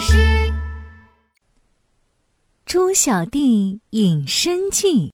[0.00, 0.14] 诗。
[2.64, 5.08] 《猪小弟隐身记》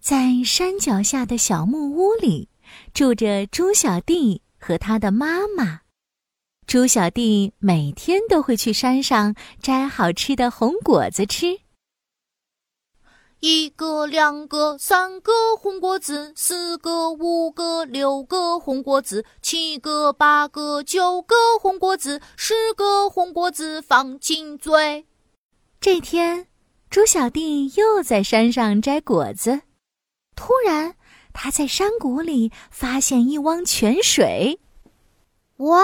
[0.00, 2.48] 在山脚下的小木屋里，
[2.92, 5.80] 住着猪小弟和他的妈妈。
[6.66, 11.61] 猪小弟每天都会去山上摘好吃的红果子吃。
[13.44, 25.06] 一个，两个，三个红果子，四个，五个，六个红果子，七个，八个，九个红果子，十个红果子放进嘴。
[25.80, 26.46] 这天，
[26.88, 29.62] 猪小弟又在山上摘果子，
[30.36, 30.94] 突然，
[31.32, 34.60] 他在山谷里发现一汪泉水。
[35.56, 35.80] 哇，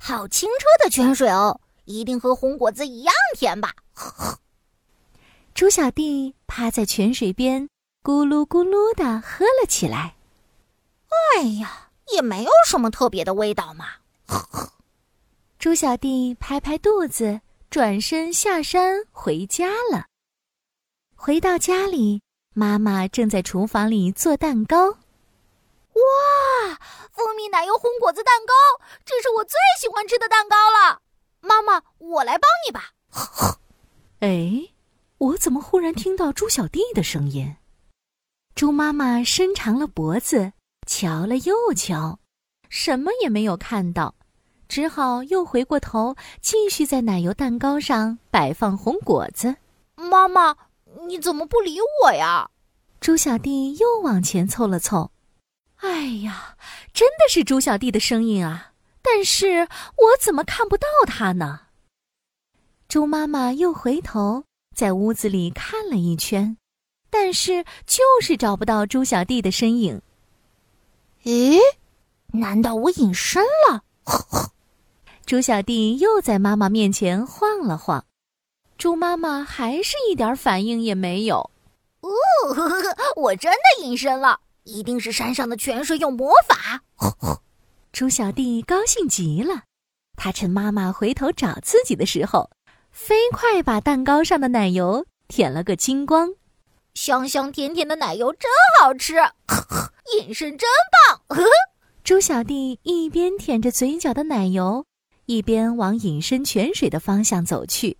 [0.00, 3.74] 好清澈的泉水哦，一定和红果子一样甜吧？
[5.60, 7.68] 猪小弟趴在泉水边，
[8.02, 10.16] 咕噜咕噜地喝了起来。
[11.36, 13.84] 哎呀，也没有什么特别的味道嘛。
[15.60, 20.06] 猪小弟拍拍肚子，转身下山回家了。
[21.14, 22.22] 回到家里，
[22.54, 24.88] 妈妈正在厨房里做蛋糕。
[24.88, 26.78] 哇，
[27.12, 28.54] 蜂蜜奶油红果子蛋糕，
[29.04, 31.02] 这是我最喜欢吃的蛋糕了。
[31.42, 32.92] 妈妈，我来帮你吧。
[34.20, 34.72] 哎。
[35.20, 37.56] 我怎么忽然听到猪小弟的声音？
[38.54, 40.54] 猪妈妈伸长了脖子，
[40.86, 42.18] 瞧了又瞧，
[42.70, 44.14] 什么也没有看到，
[44.66, 49.56] 只好又回过头，继续在奶油蛋糕上摆放红果子。
[49.94, 50.56] 妈妈，
[51.06, 52.50] 你怎么不理我呀？
[52.98, 55.10] 猪小弟又往前凑了凑。
[55.76, 56.56] 哎呀，
[56.94, 58.72] 真的是猪小弟的声音啊！
[59.02, 61.60] 但是我怎么看不到他呢？
[62.88, 64.44] 猪妈妈又回头。
[64.80, 66.56] 在屋子里看了一圈，
[67.10, 70.00] 但是就是找不到猪小弟的身影。
[71.22, 71.58] 咦，
[72.32, 73.82] 难道我隐身了？
[75.26, 78.06] 猪小弟又在妈妈面前晃了晃，
[78.78, 81.50] 猪妈妈还是一点反应也没有。
[82.00, 82.08] 哦，
[83.20, 86.80] 我真的隐身了，一定是山上的泉水有魔法。
[87.92, 89.64] 猪小弟高兴极了，
[90.16, 92.48] 他趁妈妈回头找自己的时候。
[92.92, 96.34] 飞快把蛋糕上的奶油舔了个精光，
[96.94, 99.14] 香香甜甜的奶油真好吃，
[100.18, 100.68] 隐身真
[101.08, 101.38] 棒！
[102.04, 104.84] 猪小弟一边舔着嘴角的奶油，
[105.26, 107.96] 一边往隐身泉水的方向走去，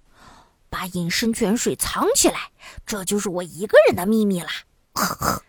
[0.69, 2.51] 把隐身泉水藏起来，
[2.85, 4.51] 这就是我一个人的秘密啦。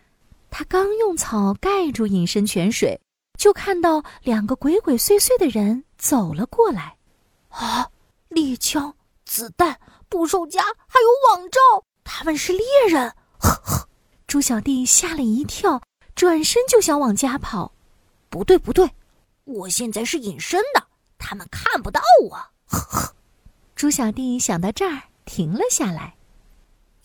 [0.50, 3.00] 他刚用草盖住隐身泉水，
[3.38, 6.96] 就看到两个鬼鬼祟祟的人走了过来，
[7.48, 7.88] 啊，
[8.28, 8.94] 猎枪！
[9.32, 11.58] 子弹、捕兽夹还有网罩，
[12.04, 13.08] 他们是猎人！
[13.38, 13.88] 呵呵，
[14.26, 15.80] 猪小弟吓了一跳，
[16.14, 17.72] 转身就想往家跑。
[18.28, 18.90] 不对，不对，
[19.44, 22.28] 我现在是隐身的，他们看不到我。
[22.66, 23.14] 呵呵，
[23.74, 26.14] 猪小弟想到这儿，停了下来。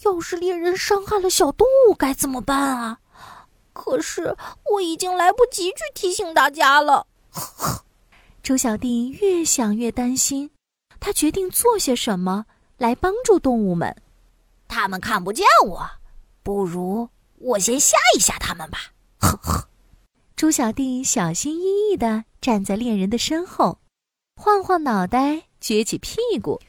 [0.01, 2.99] 要是猎人伤害了小动物该怎么办啊？
[3.71, 4.35] 可是
[4.73, 7.07] 我已经来不及去提醒大家了。
[7.29, 7.85] 呵呵，
[8.43, 10.51] 猪小弟越想越担心。
[11.00, 12.46] 他决定做些什么
[12.78, 13.96] 来帮助动物们。
[14.68, 15.90] 他们看不见我，
[16.44, 17.09] 不如
[17.40, 18.91] 我先吓一吓他们吧。
[19.19, 19.69] 呵呵。
[20.35, 23.80] 猪小弟小心翼翼地站在猎人的身后，
[24.35, 26.62] 晃晃脑袋，撅起屁股，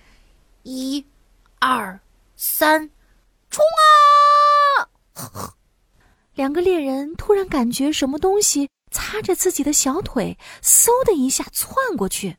[0.63, 1.05] 一、
[1.59, 2.01] 二、
[2.35, 2.91] 三，
[3.51, 3.63] 冲
[4.77, 4.89] 啊！
[5.13, 5.55] 呵呵。
[6.35, 12.37] 两个猎人突然感觉什么东西擦着自己的小腿，嗖的一下窜过去。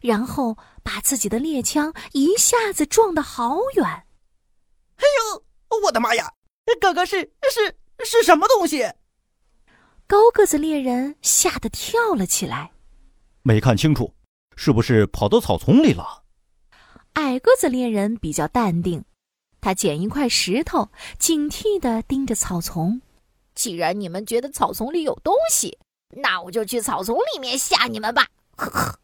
[0.00, 3.84] 然后把自己的猎枪一下子撞得好远。
[3.86, 5.44] 哎呦，
[5.84, 6.32] 我的妈呀！
[6.80, 8.92] 刚刚是是是什么东西？
[10.06, 12.70] 高个子猎人吓得跳了起来。
[13.42, 14.14] 没看清楚，
[14.56, 16.24] 是不是跑到草丛里了？
[17.14, 19.04] 矮个子猎人比较淡定，
[19.60, 23.00] 他捡一块石头，警惕地盯着草丛。
[23.54, 25.78] 既然你们觉得草丛里有东西，
[26.10, 28.26] 那我就去草丛里面吓你们吧。
[28.56, 28.99] 呵呵。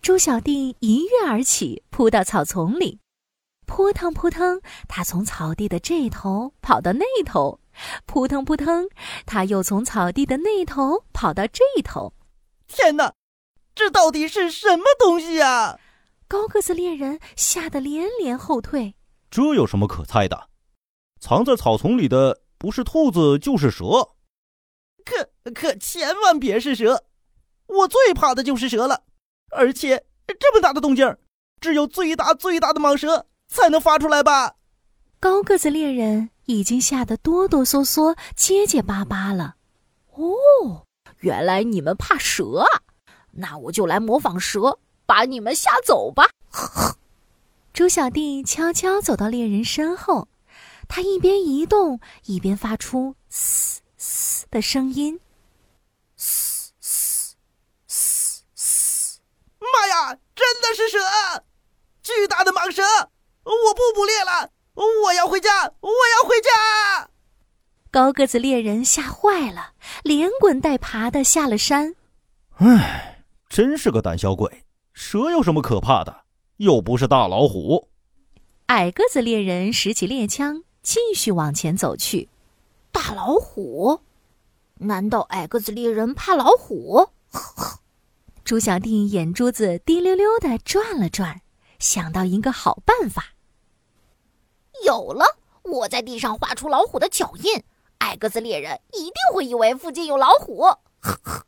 [0.00, 3.00] 猪小弟一跃而起，扑到草丛里，
[3.66, 7.60] 扑腾扑腾，他从草地的这头跑到那头，
[8.06, 8.88] 扑腾扑腾，
[9.26, 12.14] 他又从草地的那头跑到这头。
[12.66, 13.12] 天哪，
[13.74, 15.78] 这到底是什么东西啊？
[16.26, 18.94] 高个子猎人吓得连连后退。
[19.30, 20.48] 这有什么可猜的？
[21.20, 24.14] 藏在草丛里的不是兔子就是蛇。
[25.04, 27.04] 可可千万别是蛇，
[27.66, 29.04] 我最怕的就是蛇了。
[29.50, 30.04] 而且
[30.38, 31.16] 这么大的动静，
[31.60, 34.54] 只有最大最大的蟒蛇才能发出来吧？
[35.20, 39.56] 高个子猎人已经吓得哆哆嗦嗦、结结巴巴了。
[40.14, 40.86] 哦，
[41.20, 42.82] 原来你们怕蛇啊！
[43.32, 46.30] 那我就来模仿蛇，把你们吓走吧。
[47.72, 50.28] 猪小弟悄悄走到猎人身后，
[50.88, 55.20] 他一边移动，一边发出“嘶嘶”的声音。
[56.16, 57.36] 嘶嘶
[57.86, 59.20] 嘶嘶！
[59.60, 60.98] 妈呀，真的是蛇！
[62.02, 62.82] 巨大的蟒蛇！
[63.44, 67.10] 我不捕猎了，我要回家，我要回家！
[67.90, 71.94] 高个子猎人吓坏了，连滚带爬的下了山。
[72.56, 74.64] 唉，真是个胆小鬼！
[74.92, 76.24] 蛇有什么可怕的？
[76.58, 77.88] 又不是大老虎。
[78.66, 82.28] 矮个子猎人拾起猎枪，继续往前走去。
[82.92, 84.00] 大老虎？
[84.80, 87.08] 难道矮个子猎人怕老虎？
[88.44, 91.40] 猪小弟眼珠子滴溜溜的转了转，
[91.78, 93.32] 想到一个好办法。
[94.84, 95.38] 有了！
[95.62, 97.62] 我在地上画出老虎的脚印，
[97.98, 100.62] 矮个子猎人一定会以为附近有老虎。
[101.00, 101.44] 呵呵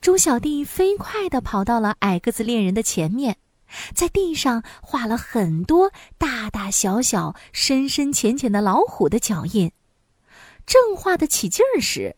[0.00, 3.38] 猪小弟飞快地跑到了矮个子猎人的前面，
[3.94, 9.72] 在地上画了很多大大小小、深深浅浅的老虎的脚印。
[10.64, 12.16] 正画得起劲儿时，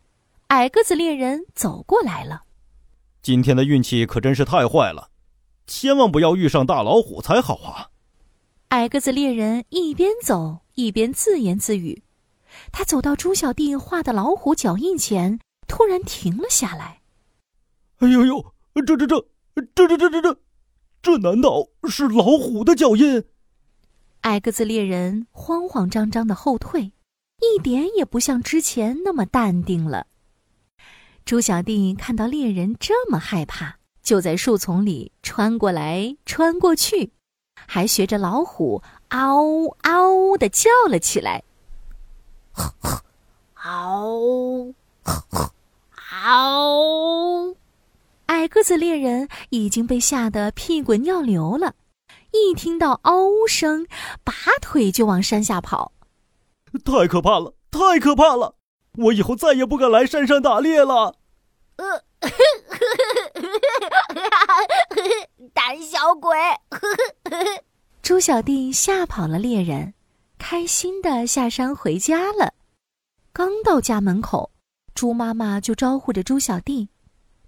[0.48, 2.42] 矮个子猎人走过来了。
[3.22, 5.10] 今天的运气可真是太坏了，
[5.66, 7.90] 千万不要遇上大老虎才好啊！
[8.68, 12.02] 矮个子猎人一边走一边自言自语。
[12.72, 17.00] 他走到猪小弟画的老虎脚印前，突然停了下来。
[17.98, 19.06] 哎呦呦，这这这
[19.54, 20.38] 这这这这这，
[21.02, 23.24] 这难道是老虎的脚印？
[24.22, 26.92] 矮个子猎人慌慌张张的后退，
[27.40, 30.06] 一点也不像之前那么淡定了。
[31.24, 37.12] 猪小弟看到猎人这么害怕，就在树丛里穿过来穿过去，
[37.66, 41.44] 还学着老虎“嗷嗷”的叫了起来。
[43.64, 44.74] 嗷
[45.94, 47.56] 嗷！
[48.26, 51.74] 矮个子猎人已经被吓得屁滚尿流了，
[52.32, 53.86] 一听到嗷呜声，
[54.24, 55.92] 拔腿就往山下跑。
[56.84, 57.54] 太可怕了！
[57.70, 58.56] 太可怕了！
[58.96, 61.16] 我以后再也不敢来山上打猎了。
[61.76, 62.02] 呃，
[65.54, 66.36] 胆小鬼！
[68.02, 69.94] 猪小弟吓跑了猎人，
[70.50, 72.54] 开心的下山回家了。
[73.34, 74.50] 刚到家门口，
[74.94, 76.88] 猪妈妈就招呼着猪小弟：“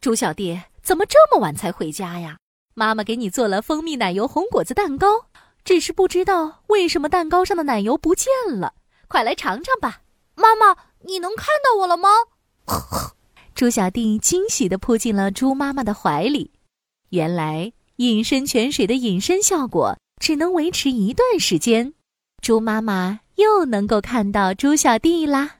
[0.02, 2.37] 猪小弟，怎么这么晚才回家呀？
[2.75, 5.29] 妈妈给你做了蜂蜜奶油红果子蛋糕，
[5.64, 8.75] 只是不知道为什么蛋糕上的奶油不见了，
[9.08, 10.02] 快来尝尝吧。”
[10.37, 10.76] 妈妈，
[11.06, 12.11] 你能看到我了吗？
[13.56, 16.50] 猪小弟惊喜地扑进了猪妈妈的怀里。
[17.08, 21.94] 原来隐身泉水的隐身效果只能维持一段时间，
[22.40, 25.60] 猪妈妈又能够看到猪小弟啦。